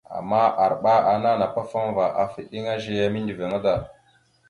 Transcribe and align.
Ama 0.19 0.39
arɓa 0.65 0.93
ana 1.13 1.31
napafaŋva 1.39 2.05
afa 2.23 2.39
eɗeŋa 2.43 2.73
zeya 2.83 3.05
mindəviŋa. 3.13 3.57